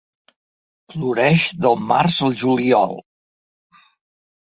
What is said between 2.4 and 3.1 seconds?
juliol.